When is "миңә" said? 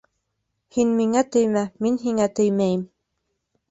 1.03-1.23